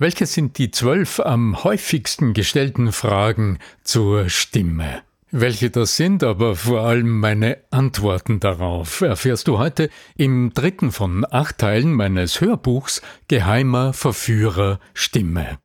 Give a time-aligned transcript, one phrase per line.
[0.00, 5.02] Welche sind die zwölf am häufigsten gestellten Fragen zur Stimme?
[5.30, 11.26] Welche das sind, aber vor allem meine Antworten darauf, erfährst du heute im dritten von
[11.30, 15.58] acht Teilen meines Hörbuchs Geheimer Verführer Stimme.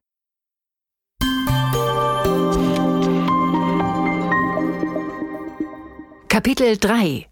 [6.28, 7.30] Kapitel 3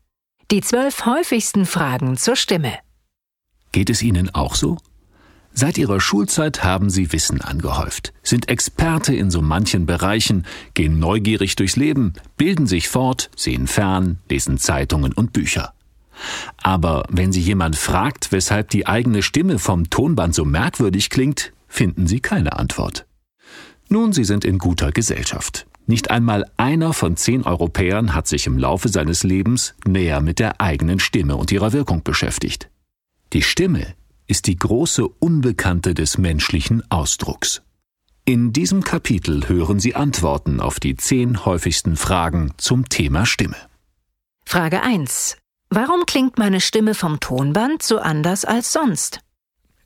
[0.52, 2.80] Die zwölf häufigsten Fragen zur Stimme.
[3.74, 4.78] Geht es Ihnen auch so?
[5.56, 11.56] Seit ihrer Schulzeit haben sie Wissen angehäuft, sind Experte in so manchen Bereichen, gehen neugierig
[11.56, 15.74] durchs Leben, bilden sich fort, sehen fern, lesen Zeitungen und Bücher.
[16.61, 22.08] Aber wenn sie jemand fragt, weshalb die eigene Stimme vom Tonband so merkwürdig klingt, finden
[22.08, 23.06] sie keine Antwort.
[23.89, 25.68] Nun, sie sind in guter Gesellschaft.
[25.86, 30.61] Nicht einmal einer von zehn Europäern hat sich im Laufe seines Lebens näher mit der
[30.61, 32.70] eigenen Stimme und ihrer Wirkung beschäftigt.
[33.33, 33.94] Die Stimme
[34.27, 37.61] ist die große Unbekannte des menschlichen Ausdrucks.
[38.25, 43.57] In diesem Kapitel hören Sie Antworten auf die zehn häufigsten Fragen zum Thema Stimme.
[44.45, 45.38] Frage 1.
[45.69, 49.19] Warum klingt meine Stimme vom Tonband so anders als sonst?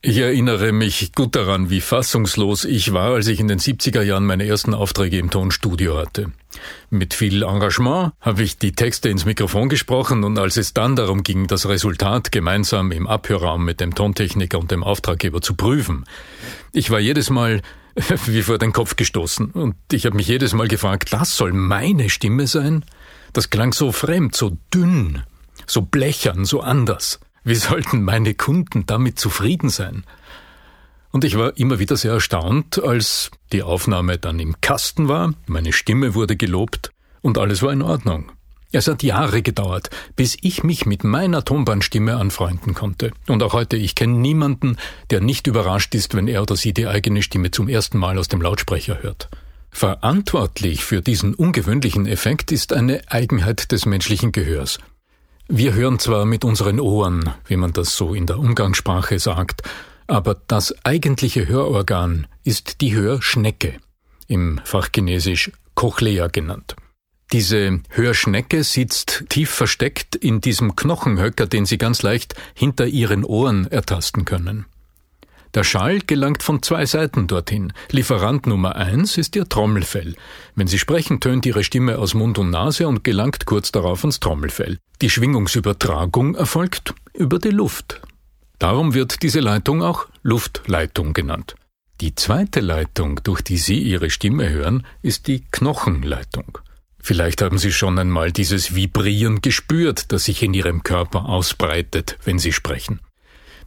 [0.07, 4.25] Ich erinnere mich gut daran, wie fassungslos ich war, als ich in den 70er Jahren
[4.25, 6.31] meine ersten Aufträge im Tonstudio hatte.
[6.89, 11.23] Mit viel Engagement habe ich die Texte ins Mikrofon gesprochen und als es dann darum
[11.23, 16.05] ging, das Resultat gemeinsam im Abhörraum mit dem Tontechniker und dem Auftraggeber zu prüfen,
[16.71, 17.61] ich war jedes Mal
[18.27, 22.09] wie vor den Kopf gestoßen und ich habe mich jedes Mal gefragt, das soll meine
[22.09, 22.85] Stimme sein?
[23.33, 25.23] Das klang so fremd, so dünn,
[25.65, 27.19] so blechern, so anders.
[27.47, 30.03] Wie sollten meine Kunden damit zufrieden sein?
[31.11, 35.71] Und ich war immer wieder sehr erstaunt, als die Aufnahme dann im Kasten war, meine
[35.71, 38.33] Stimme wurde gelobt und alles war in Ordnung.
[38.73, 43.13] Es hat Jahre gedauert, bis ich mich mit meiner Tonbandstimme anfreunden konnte.
[43.29, 44.75] Und auch heute, ich kenne niemanden,
[45.09, 48.27] der nicht überrascht ist, wenn er oder sie die eigene Stimme zum ersten Mal aus
[48.27, 49.29] dem Lautsprecher hört.
[49.71, 54.79] Verantwortlich für diesen ungewöhnlichen Effekt ist eine Eigenheit des menschlichen Gehörs.
[55.49, 59.61] Wir hören zwar mit unseren Ohren, wie man das so in der Umgangssprache sagt,
[60.05, 63.77] aber das eigentliche Hörorgan ist die Hörschnecke,
[64.27, 66.75] im Fachchinesisch Cochlea genannt.
[67.31, 73.71] Diese Hörschnecke sitzt tief versteckt in diesem Knochenhöcker, den Sie ganz leicht hinter Ihren Ohren
[73.71, 74.65] ertasten können.
[75.53, 77.73] Der Schall gelangt von zwei Seiten dorthin.
[77.91, 80.15] Lieferant Nummer eins ist Ihr Trommelfell.
[80.55, 84.19] Wenn Sie sprechen, tönt Ihre Stimme aus Mund und Nase und gelangt kurz darauf ans
[84.19, 84.77] Trommelfell.
[85.01, 88.01] Die Schwingungsübertragung erfolgt über die Luft.
[88.59, 91.55] Darum wird diese Leitung auch Luftleitung genannt.
[92.01, 96.59] Die zweite Leitung, durch die Sie Ihre Stimme hören, ist die Knochenleitung.
[96.99, 102.37] Vielleicht haben Sie schon einmal dieses Vibrieren gespürt, das sich in Ihrem Körper ausbreitet, wenn
[102.37, 102.99] Sie sprechen.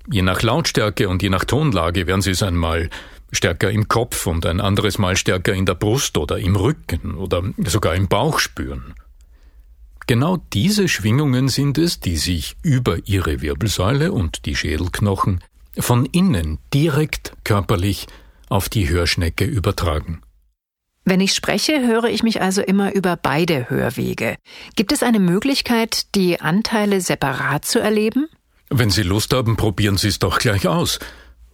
[0.09, 2.91] Je nach Lautstärke und je nach Tonlage werden Sie es einmal
[3.33, 7.43] stärker im Kopf und ein anderes Mal stärker in der Brust oder im Rücken oder
[7.59, 8.94] sogar im Bauch spüren.
[10.06, 15.41] Genau diese Schwingungen sind es, die sich über ihre Wirbelsäule und die Schädelknochen
[15.78, 18.09] von innen direkt körperlich
[18.49, 20.22] auf die Hörschnecke übertragen.
[21.05, 24.37] Wenn ich spreche, höre ich mich also immer über beide Hörwege.
[24.77, 28.28] Gibt es eine Möglichkeit, die Anteile separat zu erleben?
[28.73, 31.01] Wenn Sie Lust haben, probieren Sie es doch gleich aus.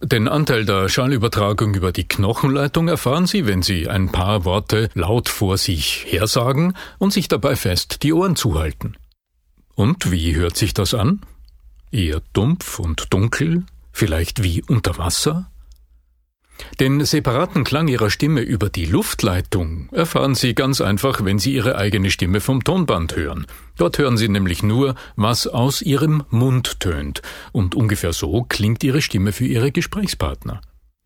[0.03, 5.27] Den Anteil der Schallübertragung über die Knochenleitung erfahren Sie, wenn Sie ein paar Worte laut
[5.27, 8.95] vor sich hersagen und sich dabei fest die Ohren zuhalten.
[9.73, 11.21] Und wie hört sich das an?
[11.91, 15.49] Eher dumpf und dunkel, vielleicht wie unter Wasser?
[16.79, 21.77] Den separaten Klang ihrer Stimme über die Luftleitung erfahren Sie ganz einfach, wenn Sie Ihre
[21.77, 23.47] eigene Stimme vom Tonband hören.
[23.77, 29.01] Dort hören Sie nämlich nur, was aus Ihrem Mund tönt, und ungefähr so klingt Ihre
[29.01, 30.61] Stimme für Ihre Gesprächspartner.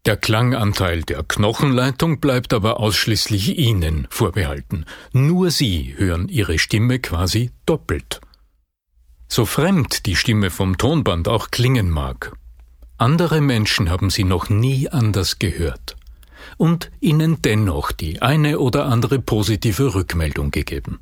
[0.06, 4.86] Der Klanganteil der Knochenleitung bleibt aber ausschließlich Ihnen vorbehalten.
[5.14, 8.20] Nur Sie hören Ihre Stimme quasi doppelt.
[9.28, 12.34] So fremd die Stimme vom Tonband auch klingen mag,
[13.02, 15.98] andere Menschen haben sie noch nie anders gehört
[16.58, 21.00] und ihnen dennoch die eine oder andere positive Rückmeldung gegeben.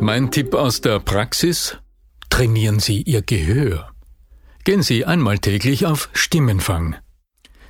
[0.00, 1.76] Mein Tipp aus der Praxis?
[2.30, 3.90] Trainieren Sie Ihr Gehör.
[4.64, 6.96] Gehen Sie einmal täglich auf Stimmenfang.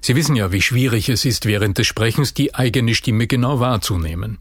[0.01, 4.39] Sie wissen ja, wie schwierig es ist, während des Sprechens die eigene Stimme genau wahrzunehmen.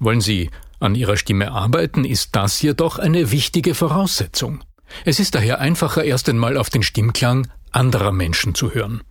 [0.00, 0.50] Wollen Sie
[0.84, 4.62] an ihrer Stimme arbeiten, ist das jedoch eine wichtige Voraussetzung.
[5.04, 9.02] Es ist daher einfacher, erst einmal auf den Stimmklang anderer Menschen zu hören.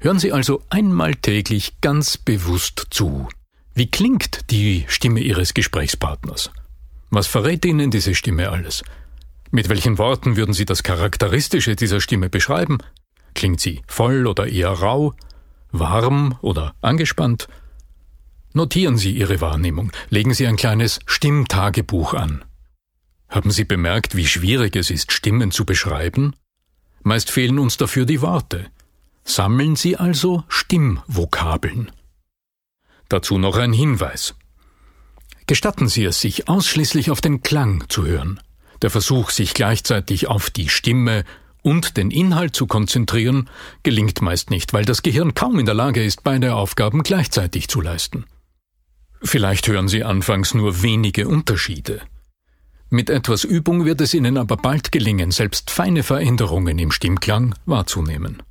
[0.00, 3.28] Hören Sie also einmal täglich ganz bewusst zu.
[3.74, 6.50] Wie klingt die Stimme Ihres Gesprächspartners?
[7.10, 8.82] Was verrät Ihnen diese Stimme alles?
[9.50, 12.78] Mit welchen Worten würden Sie das Charakteristische dieser Stimme beschreiben?
[13.36, 15.14] Klingt sie voll oder eher rau,
[15.70, 17.48] warm oder angespannt?
[18.56, 22.42] Notieren Sie Ihre Wahrnehmung, legen Sie ein kleines Stimmtagebuch an.
[23.28, 26.34] Haben Sie bemerkt, wie schwierig es ist, Stimmen zu beschreiben?
[27.02, 28.68] Meist fehlen uns dafür die Worte.
[29.24, 31.92] Sammeln Sie also Stimmvokabeln.
[33.10, 34.34] Dazu noch ein Hinweis.
[35.46, 38.40] Gestatten Sie es sich, ausschließlich auf den Klang zu hören.
[38.80, 41.24] Der Versuch, sich gleichzeitig auf die Stimme
[41.60, 43.50] und den Inhalt zu konzentrieren,
[43.82, 47.82] gelingt meist nicht, weil das Gehirn kaum in der Lage ist, beide Aufgaben gleichzeitig zu
[47.82, 48.24] leisten.
[49.22, 52.02] Vielleicht hören Sie anfangs nur wenige Unterschiede.
[52.88, 58.42] Mit etwas Übung wird es Ihnen aber bald gelingen, selbst feine Veränderungen im Stimmklang wahrzunehmen.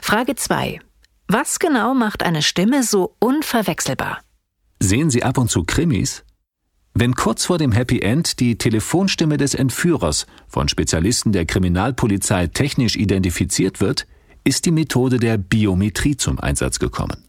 [0.00, 0.80] Frage 2.
[1.28, 4.20] Was genau macht eine Stimme so unverwechselbar?
[4.80, 6.24] Sehen Sie ab und zu Krimis?
[6.94, 12.96] Wenn kurz vor dem Happy End die Telefonstimme des Entführers von Spezialisten der Kriminalpolizei technisch
[12.96, 14.06] identifiziert wird,
[14.44, 17.23] ist die Methode der Biometrie zum Einsatz gekommen.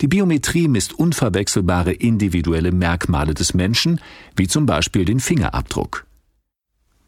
[0.00, 4.00] Die Biometrie misst unverwechselbare individuelle Merkmale des Menschen,
[4.36, 6.06] wie zum Beispiel den Fingerabdruck.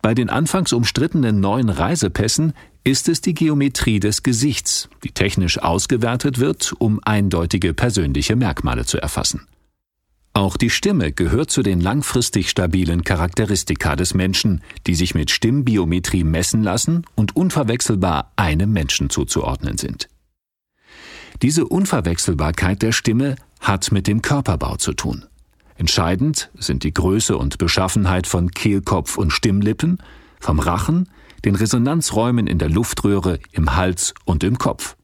[0.03, 2.55] Bei den anfangs umstrittenen neuen Reisepässen
[2.85, 8.99] ist es die Geometrie des Gesichts, die technisch ausgewertet wird, um eindeutige persönliche Merkmale zu
[8.99, 9.47] erfassen.
[10.33, 16.25] Auch die Stimme gehört zu den langfristig stabilen Charakteristika des Menschen, die sich mit Stimmbiometrie
[16.25, 20.09] messen lassen und unverwechselbar einem Menschen zuzuordnen sind.
[21.43, 25.25] Diese Unverwechselbarkeit der Stimme hat mit dem Körperbau zu tun.
[25.77, 29.99] Entscheidend sind die Größe und Beschaffenheit von Kehlkopf und Stimmlippen,
[30.39, 31.09] vom Rachen,
[31.45, 34.97] den Resonanzräumen in der Luftröhre, im Hals und im Kopf.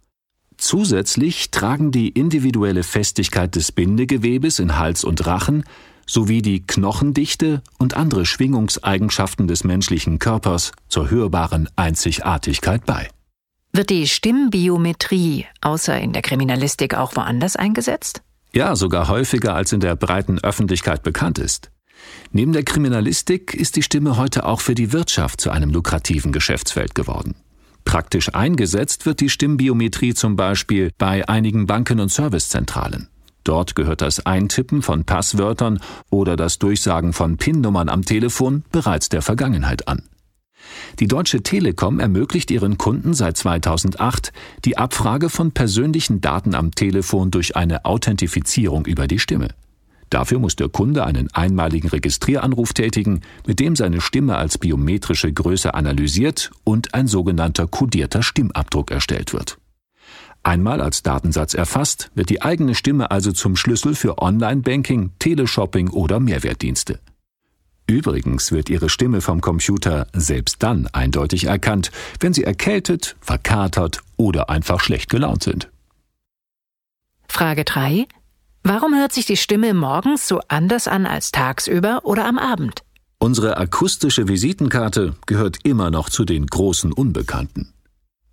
[0.58, 5.64] Zusätzlich tragen die individuelle Festigkeit des Bindegewebes in Hals und Rachen
[6.06, 13.08] sowie die Knochendichte und andere Schwingungseigenschaften des menschlichen Körpers zur hörbaren Einzigartigkeit bei.
[13.76, 18.22] Wird die Stimmbiometrie außer in der Kriminalistik auch woanders eingesetzt?
[18.54, 21.70] Ja, sogar häufiger als in der breiten Öffentlichkeit bekannt ist.
[22.32, 26.94] Neben der Kriminalistik ist die Stimme heute auch für die Wirtschaft zu einem lukrativen Geschäftsfeld
[26.94, 27.34] geworden.
[27.84, 33.08] Praktisch eingesetzt wird die Stimmbiometrie zum Beispiel bei einigen Banken und Servicezentralen.
[33.44, 39.20] Dort gehört das Eintippen von Passwörtern oder das Durchsagen von PIN-Nummern am Telefon bereits der
[39.20, 40.08] Vergangenheit an.
[40.98, 44.32] Die Deutsche Telekom ermöglicht ihren Kunden seit 2008
[44.64, 49.48] die Abfrage von persönlichen Daten am Telefon durch eine Authentifizierung über die Stimme.
[50.10, 55.74] Dafür muss der Kunde einen einmaligen Registrieranruf tätigen, mit dem seine Stimme als biometrische Größe
[55.74, 59.58] analysiert und ein sogenannter kodierter Stimmabdruck erstellt wird.
[60.44, 66.20] Einmal als Datensatz erfasst, wird die eigene Stimme also zum Schlüssel für Online-Banking, Teleshopping oder
[66.20, 67.00] Mehrwertdienste.
[67.86, 74.50] Übrigens wird Ihre Stimme vom Computer selbst dann eindeutig erkannt, wenn Sie erkältet, verkatert oder
[74.50, 75.70] einfach schlecht gelaunt sind.
[77.28, 78.06] Frage 3.
[78.64, 82.82] Warum hört sich die Stimme morgens so anders an als tagsüber oder am Abend?
[83.18, 87.72] Unsere akustische Visitenkarte gehört immer noch zu den großen Unbekannten.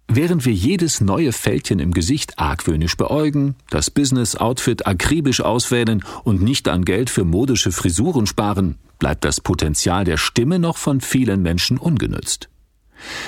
[0.08, 6.68] Während wir jedes neue Fältchen im Gesicht argwöhnisch beäugen, das Business-Outfit akribisch auswählen und nicht
[6.68, 11.78] an Geld für modische Frisuren sparen, bleibt das Potenzial der Stimme noch von vielen Menschen
[11.78, 12.50] ungenützt.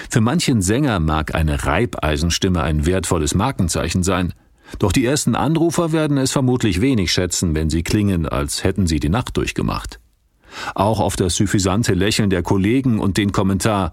[0.09, 4.33] Für manchen Sänger mag eine Reibeisenstimme ein wertvolles Markenzeichen sein,
[4.79, 8.99] doch die ersten Anrufer werden es vermutlich wenig schätzen, wenn sie klingen, als hätten sie
[8.99, 9.99] die Nacht durchgemacht.
[10.73, 13.91] Auch auf das suffisante Lächeln der Kollegen und den Kommentar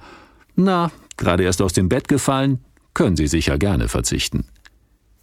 [0.54, 2.60] Na, gerade erst aus dem Bett gefallen,
[2.94, 4.46] können sie sicher gerne verzichten.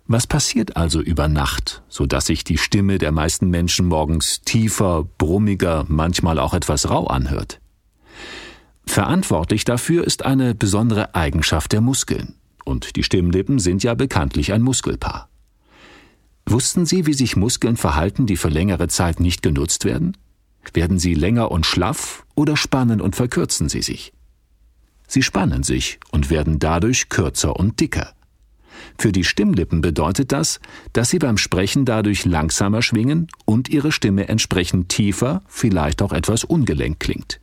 [0.07, 5.07] Was passiert also über Nacht, so dass sich die Stimme der meisten Menschen morgens tiefer,
[5.17, 7.59] brummiger, manchmal auch etwas rau anhört?
[8.87, 12.35] Verantwortlich dafür ist eine besondere Eigenschaft der Muskeln.
[12.65, 15.29] Und die Stimmlippen sind ja bekanntlich ein Muskelpaar.
[16.47, 20.17] Wussten Sie, wie sich Muskeln verhalten, die für längere Zeit nicht genutzt werden?
[20.73, 24.13] Werden sie länger und schlaff oder spannen und verkürzen sie sich?
[25.09, 28.13] Sie spannen sich und werden dadurch kürzer und dicker.
[28.97, 30.59] Für die Stimmlippen bedeutet das,
[30.93, 36.43] dass sie beim Sprechen dadurch langsamer schwingen und ihre Stimme entsprechend tiefer, vielleicht auch etwas
[36.43, 37.41] ungelenk klingt.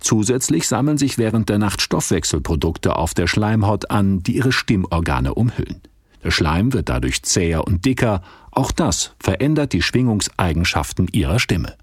[0.00, 5.82] Zusätzlich sammeln sich während der Nacht Stoffwechselprodukte auf der Schleimhaut an, die ihre Stimmorgane umhüllen.
[6.24, 11.76] Der Schleim wird dadurch zäher und dicker, auch das verändert die Schwingungseigenschaften Ihrer Stimme.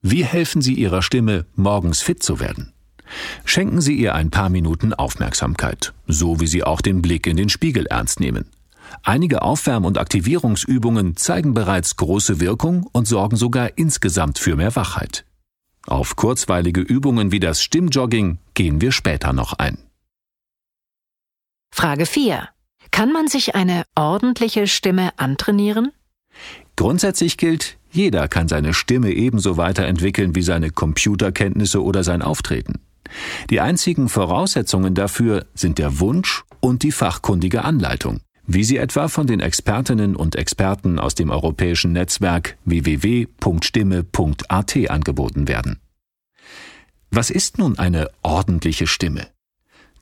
[0.00, 2.72] Wie helfen Sie Ihrer Stimme, morgens fit zu werden?
[3.44, 7.48] Schenken Sie ihr ein paar Minuten Aufmerksamkeit, so wie Sie auch den Blick in den
[7.48, 8.46] Spiegel ernst nehmen.
[9.02, 15.24] Einige Aufwärm- und Aktivierungsübungen zeigen bereits große Wirkung und sorgen sogar insgesamt für mehr Wachheit.
[15.86, 19.78] Auf kurzweilige Übungen wie das Stimmjogging gehen wir später noch ein.
[21.70, 22.48] Frage 4.
[22.90, 25.92] Kann man sich eine ordentliche Stimme antrainieren?
[26.76, 32.80] Grundsätzlich gilt, jeder kann seine Stimme ebenso weiterentwickeln wie seine Computerkenntnisse oder sein Auftreten.
[33.50, 39.26] Die einzigen Voraussetzungen dafür sind der Wunsch und die fachkundige Anleitung, wie sie etwa von
[39.26, 45.80] den Expertinnen und Experten aus dem europäischen Netzwerk www.stimme.at angeboten werden.
[47.10, 49.28] Was ist nun eine ordentliche Stimme?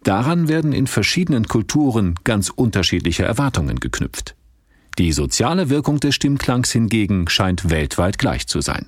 [0.02, 4.36] Daran werden in verschiedenen Kulturen ganz unterschiedliche Erwartungen geknüpft.
[4.98, 8.86] Die soziale Wirkung des Stimmklangs hingegen scheint weltweit gleich zu sein.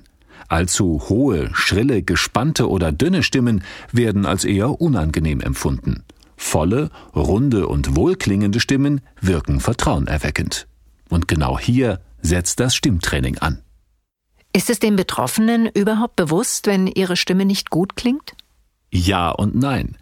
[0.49, 6.03] Allzu hohe, schrille, gespannte oder dünne Stimmen werden als eher unangenehm empfunden.
[6.35, 10.67] Volle, runde und wohlklingende Stimmen wirken vertrauenerweckend.
[11.09, 13.59] Und genau hier setzt das Stimmtraining an.
[14.51, 18.33] Ist es den Betroffenen überhaupt bewusst, wenn ihre Stimme nicht gut klingt?
[18.91, 19.97] Ja und nein.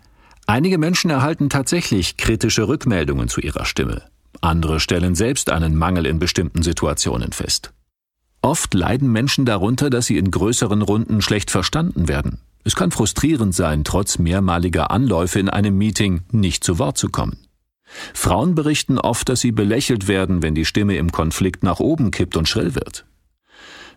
[0.46, 4.04] Einige Menschen erhalten tatsächlich kritische Rückmeldungen zu ihrer Stimme.
[4.40, 7.74] Andere stellen selbst einen Mangel in bestimmten Situationen fest.
[8.42, 12.40] Oft leiden Menschen darunter, dass sie in größeren Runden schlecht verstanden werden.
[12.64, 17.38] Es kann frustrierend sein, trotz mehrmaliger Anläufe in einem Meeting nicht zu Wort zu kommen.
[18.14, 22.36] Frauen berichten oft, dass sie belächelt werden, wenn die Stimme im Konflikt nach oben kippt
[22.36, 23.06] und schrill wird.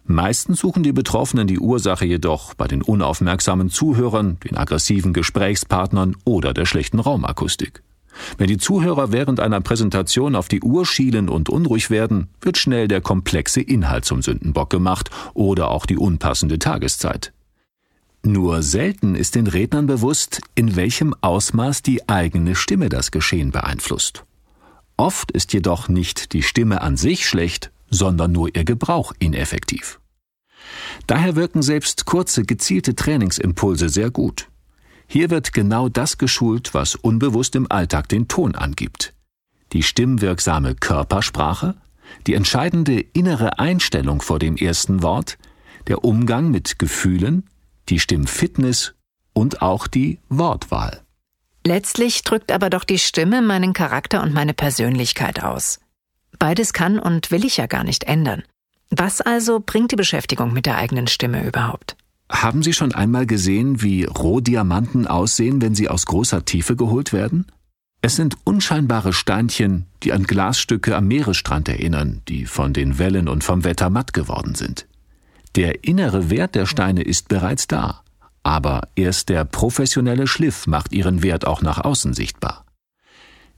[0.05, 6.55] Meistens suchen die Betroffenen die Ursache jedoch bei den unaufmerksamen Zuhörern, den aggressiven Gesprächspartnern oder
[6.55, 7.83] der schlechten Raumakustik.
[8.39, 12.89] Wenn die Zuhörer während einer Präsentation auf die Uhr schielen und unruhig werden, wird schnell
[12.89, 17.33] der komplexe Inhalt zum Sündenbock gemacht oder auch die unpassende Tageszeit.
[18.23, 24.25] Nur selten ist den Rednern bewusst, in welchem Ausmaß die eigene Stimme das Geschehen beeinflusst.
[24.99, 29.99] Oft ist jedoch nicht die Stimme an sich schlecht, sondern nur ihr Gebrauch ineffektiv.
[31.07, 34.50] Daher wirken selbst kurze, gezielte Trainingsimpulse sehr gut.
[35.13, 39.13] Hier wird genau das geschult, was unbewusst im Alltag den Ton angibt.
[39.73, 41.75] Die stimmwirksame Körpersprache,
[42.29, 45.37] die entscheidende innere Einstellung vor dem ersten Wort,
[45.89, 47.51] der Umgang mit Gefühlen,
[47.89, 48.95] die Stimmfitness
[49.33, 51.01] und auch die Wortwahl.
[51.67, 55.81] Letztlich drückt aber doch die Stimme meinen Charakter und meine Persönlichkeit aus.
[56.39, 58.45] Beides kann und will ich ja gar nicht ändern.
[58.91, 61.97] Was also bringt die Beschäftigung mit der eigenen Stimme überhaupt?
[62.31, 67.47] Haben Sie schon einmal gesehen, wie Rohdiamanten aussehen, wenn sie aus großer Tiefe geholt werden?
[68.03, 73.45] Es sind unscheinbare Steinchen, die an Glasstücke am Meeresstrand erinnern, die von den Wellen und
[73.45, 74.87] vom Wetter matt geworden sind.
[75.57, 78.03] Der innere Wert der Steine ist bereits da,
[78.43, 82.65] aber erst der professionelle Schliff macht ihren Wert auch nach außen sichtbar.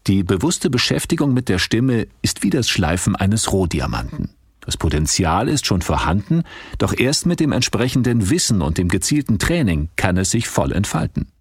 [0.09, 4.31] Die bewusste Beschäftigung mit der Stimme ist wie das Schleifen eines Rohdiamanten.
[4.65, 6.43] Das Potenzial ist schon vorhanden,
[6.79, 11.33] doch erst mit dem entsprechenden Wissen und dem gezielten Training kann es sich voll entfalten.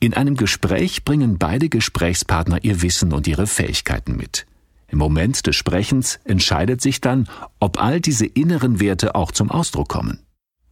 [0.00, 4.46] In einem Gespräch bringen beide Gesprächspartner ihr Wissen und ihre Fähigkeiten mit.
[4.88, 7.28] Im Moment des Sprechens entscheidet sich dann,
[7.60, 10.20] ob all diese inneren Werte auch zum Ausdruck kommen.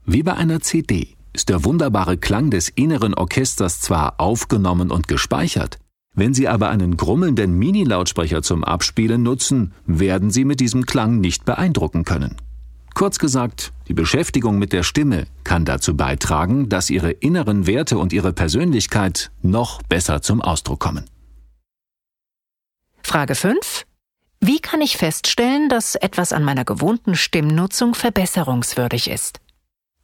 [0.04, 5.78] Wie bei einer CD ist der wunderbare Klang des inneren Orchesters zwar aufgenommen und gespeichert,
[6.14, 11.44] wenn Sie aber einen grummelnden Mini-Lautsprecher zum Abspielen nutzen, werden Sie mit diesem Klang nicht
[11.44, 12.36] beeindrucken können.
[12.94, 18.12] Kurz gesagt, die Beschäftigung mit der Stimme kann dazu beitragen, dass Ihre inneren Werte und
[18.12, 21.04] Ihre Persönlichkeit noch besser zum Ausdruck kommen.
[23.02, 23.86] Frage 5.
[24.40, 29.40] Wie kann ich feststellen, dass etwas an meiner gewohnten Stimmnutzung verbesserungswürdig ist?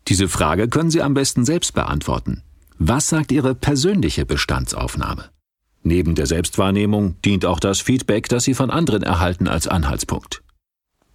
[0.08, 2.42] Diese Frage können Sie am besten selbst beantworten.
[2.78, 5.30] Was sagt Ihre persönliche Bestandsaufnahme?
[5.87, 10.43] Neben der Selbstwahrnehmung dient auch das Feedback, das Sie von anderen erhalten, als Anhaltspunkt.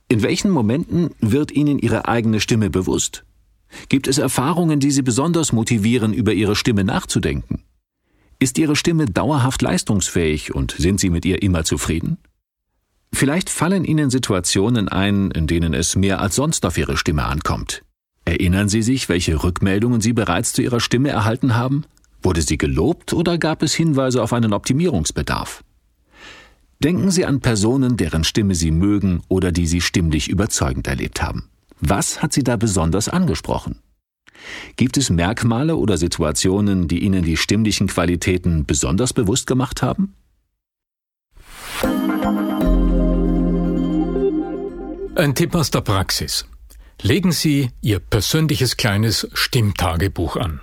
[0.07, 3.25] In welchen Momenten wird Ihnen Ihre eigene Stimme bewusst?
[3.89, 7.63] Gibt es Erfahrungen, die Sie besonders motivieren, über Ihre Stimme nachzudenken?
[8.39, 12.17] Ist Ihre Stimme dauerhaft leistungsfähig und sind Sie mit ihr immer zufrieden?
[13.11, 17.83] Vielleicht fallen Ihnen Situationen ein, in denen es mehr als sonst auf Ihre Stimme ankommt.
[18.23, 21.83] Erinnern Sie sich, welche Rückmeldungen Sie bereits zu Ihrer Stimme erhalten haben?
[22.23, 25.63] Wurde sie gelobt oder gab es Hinweise auf einen Optimierungsbedarf?
[26.83, 31.49] Denken Sie an Personen, deren Stimme Sie mögen oder die Sie stimmlich überzeugend erlebt haben.
[31.79, 33.79] Was hat Sie da besonders angesprochen?
[34.77, 40.15] Gibt es Merkmale oder Situationen, die Ihnen die stimmlichen Qualitäten besonders bewusst gemacht haben?
[45.15, 46.47] Ein Tipp aus der Praxis.
[47.03, 50.61] Legen Sie Ihr persönliches kleines Stimmtagebuch an.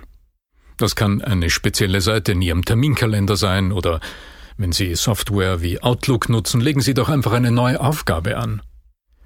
[0.79, 3.99] Das kann eine spezielle Seite in Ihrem Terminkalender sein oder
[4.57, 8.61] wenn Sie Software wie Outlook nutzen, legen Sie doch einfach eine neue Aufgabe an.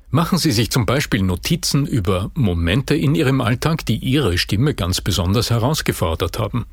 [0.10, 5.02] Machen Sie sich zum Beispiel Notizen über Momente in Ihrem Alltag, die Ihre Stimme ganz
[5.02, 6.66] besonders herausgefordert haben.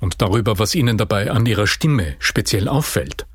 [0.00, 3.26] Und darüber, was Ihnen dabei an Ihrer Stimme speziell auffällt.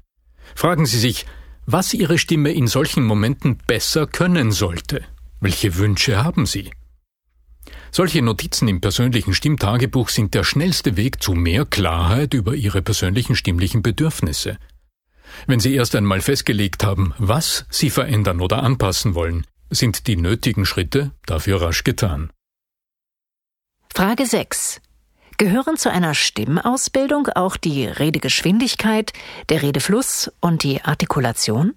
[0.53, 1.25] Fragen Sie sich,
[1.65, 5.03] was Ihre Stimme in solchen Momenten besser können sollte.
[5.39, 6.70] Welche Wünsche haben Sie?
[7.92, 13.36] Solche Notizen im persönlichen Stimmtagebuch sind der schnellste Weg zu mehr Klarheit über Ihre persönlichen
[13.36, 14.58] stimmlichen Bedürfnisse.
[15.48, 20.66] Wenn Sie erst einmal festgelegt haben, was Sie verändern oder anpassen wollen, sind die nötigen
[20.66, 22.30] Schritte dafür rasch getan.
[23.94, 24.82] Frage 6.
[25.38, 29.12] Gehören zu einer Stimmausbildung auch die Redegeschwindigkeit,
[29.50, 31.74] der Redefluss und die Artikulation?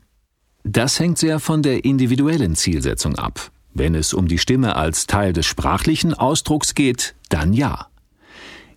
[0.64, 3.50] Das hängt sehr von der individuellen Zielsetzung ab.
[3.74, 7.88] Wenn es um die Stimme als Teil des sprachlichen Ausdrucks geht, dann ja.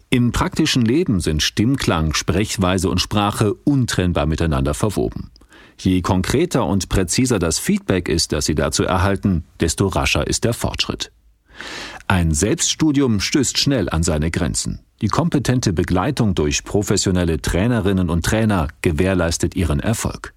[0.10, 5.30] Im praktischen Leben sind Stimmklang, Sprechweise und Sprache untrennbar miteinander verwoben.
[5.78, 10.54] Je konkreter und präziser das Feedback ist, das Sie dazu erhalten, desto rascher ist der
[10.54, 11.12] Fortschritt.
[12.08, 14.80] Ein Selbststudium stößt schnell an seine Grenzen.
[15.02, 20.34] Die kompetente Begleitung durch professionelle Trainerinnen und Trainer gewährleistet ihren Erfolg.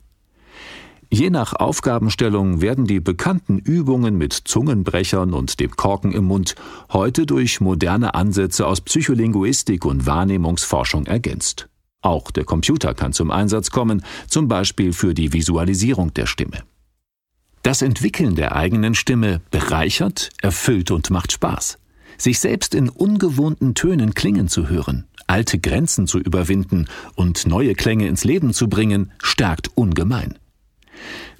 [1.12, 6.54] Je nach Aufgabenstellung werden die bekannten Übungen mit Zungenbrechern und dem Korken im Mund
[6.92, 11.68] heute durch moderne Ansätze aus Psycholinguistik und Wahrnehmungsforschung ergänzt.
[12.00, 16.62] Auch der Computer kann zum Einsatz kommen, zum Beispiel für die Visualisierung der Stimme.
[17.62, 21.78] Das Entwickeln der eigenen Stimme bereichert, erfüllt und macht Spaß.
[22.18, 26.86] Sich selbst in ungewohnten Tönen klingen zu hören, alte Grenzen zu überwinden
[27.16, 30.38] und neue Klänge ins Leben zu bringen, stärkt ungemein.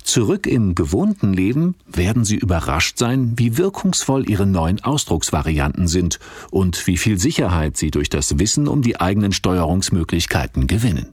[0.02, 6.18] Zurück im gewohnten Leben werden Sie überrascht sein, wie wirkungsvoll Ihre neuen Ausdrucksvarianten sind
[6.50, 11.12] und wie viel Sicherheit Sie durch das Wissen um die eigenen Steuerungsmöglichkeiten gewinnen.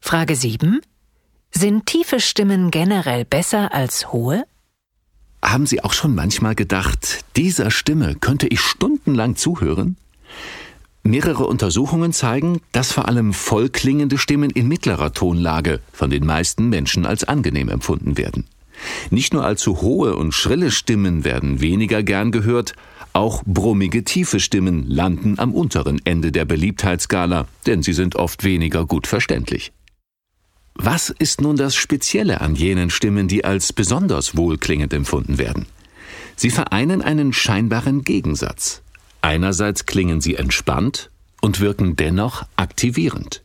[0.00, 0.80] Frage 7.
[1.52, 4.44] Sind tiefe Stimmen generell besser als hohe?
[5.42, 9.96] Haben Sie auch schon manchmal gedacht, dieser Stimme könnte ich stundenlang zuhören?
[11.10, 17.04] Mehrere Untersuchungen zeigen, dass vor allem vollklingende Stimmen in mittlerer Tonlage von den meisten Menschen
[17.04, 18.44] als angenehm empfunden werden.
[19.10, 22.74] Nicht nur allzu hohe und schrille Stimmen werden weniger gern gehört,
[23.12, 28.86] auch brummige tiefe Stimmen landen am unteren Ende der Beliebtheitsskala, denn sie sind oft weniger
[28.86, 29.72] gut verständlich.
[30.74, 35.66] Was ist nun das Spezielle an jenen Stimmen, die als besonders wohlklingend empfunden werden?
[36.36, 38.82] Sie vereinen einen scheinbaren Gegensatz.
[39.22, 43.42] Einerseits klingen sie entspannt und wirken dennoch aktivierend.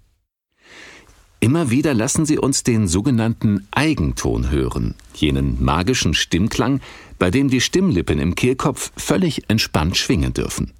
[1.39, 6.81] Immer wieder lassen sie uns den sogenannten Eigenton hören, jenen magischen Stimmklang,
[7.19, 10.71] bei dem die Stimmlippen im Kehlkopf völlig entspannt schwingen dürfen.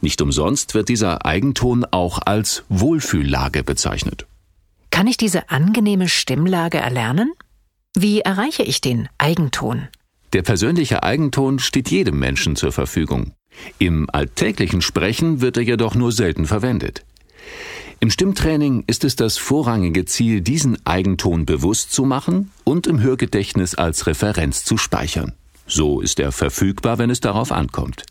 [0.00, 4.26] Nicht umsonst wird dieser Eigenton auch als Wohlfühllage bezeichnet.
[4.90, 7.32] Kann ich diese angenehme Stimmlage erlernen?
[7.94, 9.88] Wie erreiche ich den Eigenton?
[10.32, 13.32] Der persönliche Eigenton steht jedem Menschen zur Verfügung.
[13.78, 17.04] Im alltäglichen Sprechen wird er jedoch nur selten verwendet.
[18.00, 23.76] Im Stimmtraining ist es das vorrangige Ziel, diesen Eigenton bewusst zu machen und im Hörgedächtnis
[23.76, 25.34] als Referenz zu speichern.
[25.66, 28.04] So ist er verfügbar, wenn es darauf ankommt.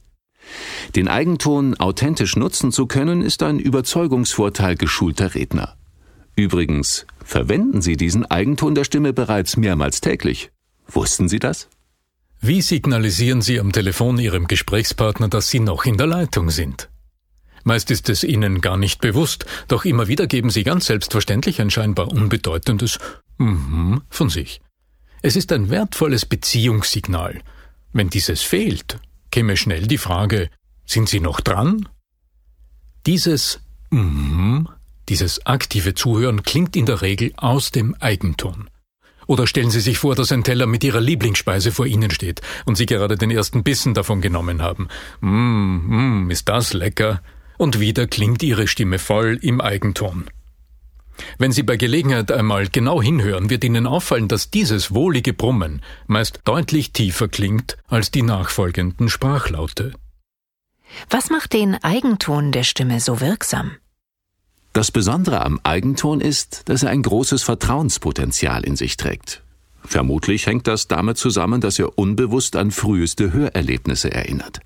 [0.96, 5.76] Den Eigenton authentisch nutzen zu können, ist ein Überzeugungsvorteil geschulter Redner.
[6.36, 10.52] Übrigens verwenden Sie diesen Eigenton der Stimme bereits mehrmals täglich.
[10.88, 11.68] Wussten Sie das?
[12.44, 16.90] Wie signalisieren Sie am Telefon Ihrem Gesprächspartner, dass Sie noch in der Leitung sind?
[17.64, 21.70] Meist ist es Ihnen gar nicht bewusst, doch immer wieder geben Sie ganz selbstverständlich ein
[21.70, 22.98] scheinbar unbedeutendes
[23.38, 24.60] Mhm von sich.
[25.22, 27.42] Es ist ein wertvolles Beziehungssignal.
[27.94, 29.00] Wenn dieses fehlt,
[29.30, 30.50] käme schnell die Frage,
[30.84, 31.88] sind Sie noch dran?
[33.06, 33.60] Dieses
[33.92, 34.68] Mhm,
[35.10, 38.71] dieses aktive Zuhören klingt in der Regel aus dem Eigenton.
[39.32, 42.76] Oder stellen Sie sich vor, dass ein Teller mit Ihrer Lieblingsspeise vor Ihnen steht und
[42.76, 44.90] Sie gerade den ersten Bissen davon genommen haben.
[45.22, 47.22] Mmm, mm, ist das lecker.
[47.58, 50.26] Und wieder klingt Ihre Stimme voll im Eigenton.
[51.38, 56.42] Wenn Sie bei Gelegenheit einmal genau hinhören, wird Ihnen auffallen, dass dieses wohlige Brummen meist
[56.44, 59.94] deutlich tiefer klingt als die nachfolgenden Sprachlaute.
[61.10, 63.78] Was macht den Eigenton der Stimme so wirksam?
[64.74, 69.44] Das Besondere am Eigenton ist, dass er ein großes Vertrauenspotenzial in sich trägt.
[69.84, 74.62] Vermutlich hängt das damit zusammen, dass er unbewusst an früheste Hörerlebnisse erinnert.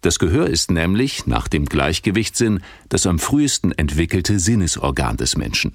[0.00, 5.74] Das Gehör ist nämlich, nach dem Gleichgewichtssinn, das am frühesten entwickelte Sinnesorgan des Menschen.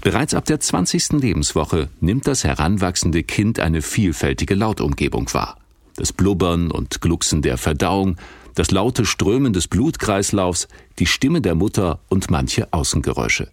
[0.00, 1.12] Bereits ab der 20.
[1.12, 5.58] Lebenswoche nimmt das heranwachsende Kind eine vielfältige Lautumgebung wahr.
[5.96, 8.16] Das Blubbern und Glucksen der Verdauung,
[8.54, 13.50] das laute Strömen des Blutkreislaufs, die Stimme der Mutter und manche Außengeräusche.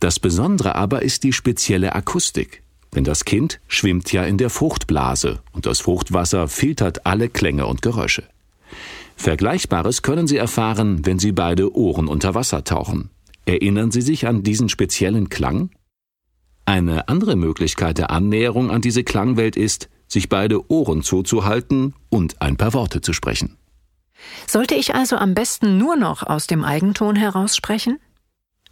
[0.00, 2.62] Das Besondere aber ist die spezielle Akustik.
[2.94, 7.82] denn das Kind schwimmt ja in der Fruchtblase und das Fruchtwasser filtert alle Klänge und
[7.82, 8.24] Geräusche.
[9.14, 13.10] Vergleichbares können Sie erfahren, wenn Sie beide Ohren unter Wasser tauchen.
[13.44, 15.70] Erinnern Sie sich an diesen speziellen Klang?
[16.64, 22.56] Eine andere Möglichkeit der Annäherung an diese Klangwelt ist, sich beide Ohren zuzuhalten und ein
[22.56, 23.57] paar Worte zu sprechen.
[24.46, 27.98] Sollte ich also am besten nur noch aus dem Eigenton heraus sprechen?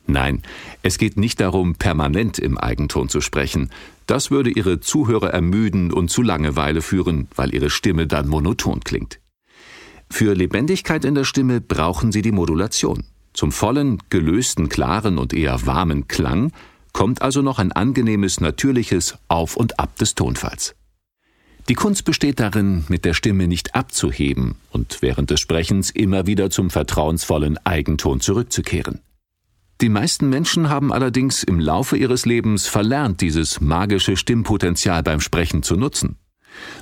[0.07, 0.43] Nein,
[0.83, 3.71] es geht nicht darum, permanent im Eigenton zu sprechen.
[4.07, 9.19] Das würde Ihre Zuhörer ermüden und zu Langeweile führen, weil Ihre Stimme dann monoton klingt.
[10.09, 13.05] Für Lebendigkeit in der Stimme brauchen Sie die Modulation.
[13.33, 16.53] Zum vollen, gelösten, klaren und eher warmen Klang
[16.93, 20.75] kommt also noch ein angenehmes, natürliches Auf und Ab des Tonfalls.
[21.69, 26.49] Die Kunst besteht darin, mit der Stimme nicht abzuheben und während des Sprechens immer wieder
[26.49, 29.01] zum vertrauensvollen Eigenton zurückzukehren.
[29.81, 35.63] Die meisten Menschen haben allerdings im Laufe ihres Lebens verlernt, dieses magische Stimmpotenzial beim Sprechen
[35.63, 36.17] zu nutzen.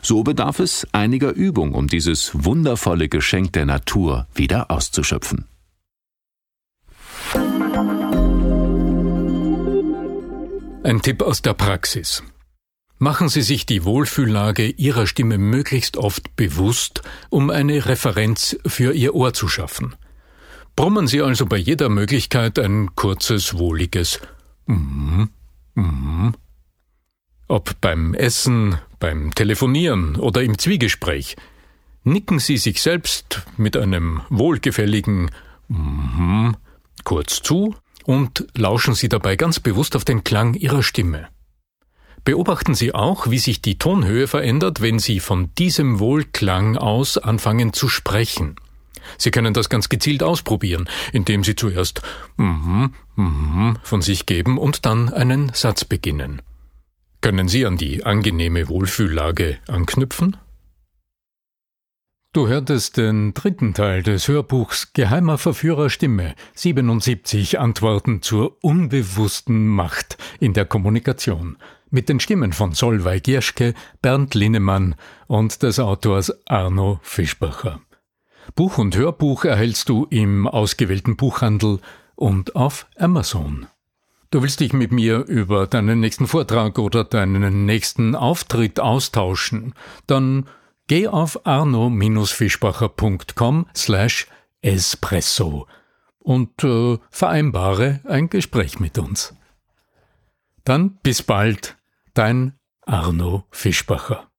[0.02, 5.46] So bedarf es einiger Übung, um dieses wundervolle Geschenk der Natur wieder auszuschöpfen.
[10.84, 12.22] Ein Tipp aus der Praxis.
[13.04, 19.14] Machen Sie sich die Wohlfühllage Ihrer Stimme möglichst oft bewusst, um eine Referenz für Ihr
[19.14, 19.94] Ohr zu schaffen.
[20.74, 24.20] Brummen Sie also bei jeder Möglichkeit ein kurzes, wohliges
[24.64, 25.24] mm,
[25.74, 26.30] mm.
[27.46, 31.36] Ob beim Essen, beim Telefonieren oder im Zwiegespräch.
[32.04, 35.30] Nicken Sie sich selbst mit einem wohlgefälligen
[35.68, 36.52] mm,
[37.04, 41.28] kurz zu und lauschen Sie dabei ganz bewusst auf den Klang Ihrer Stimme.
[42.24, 47.74] Beobachten Sie auch, wie sich die Tonhöhe verändert, wenn Sie von diesem Wohlklang aus anfangen
[47.74, 48.56] zu sprechen.
[49.18, 52.00] Sie können das ganz gezielt ausprobieren, indem Sie zuerst
[52.38, 56.40] mhm, mhm von sich geben und dann einen Satz beginnen.
[57.20, 60.38] Können Sie an die angenehme Wohlfühllage anknüpfen?
[62.34, 70.18] Du hörtest den dritten Teil des Hörbuchs Geheimer Verführer Stimme 77 Antworten zur unbewussten Macht
[70.40, 71.58] in der Kommunikation
[71.90, 74.96] mit den Stimmen von Solveig Gierschke, Bernd Linnemann
[75.28, 77.80] und des Autors Arno Fischbacher.
[78.56, 81.78] Buch und Hörbuch erhältst du im ausgewählten Buchhandel
[82.16, 83.68] und auf Amazon.
[84.32, 89.72] Du willst dich mit mir über deinen nächsten Vortrag oder deinen nächsten Auftritt austauschen,
[90.08, 90.46] dann
[90.86, 94.28] geh auf arno-fischbacher.com slash
[94.62, 95.66] espresso
[96.18, 99.34] und äh, vereinbare ein Gespräch mit uns.
[100.64, 101.76] Dann bis bald
[102.14, 104.30] Dein Arno Fischbacher.